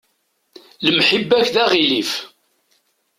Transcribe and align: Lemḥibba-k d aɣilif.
Lemḥibba-k 0.85 1.47
d 1.53 1.55
aɣilif. 1.63 2.11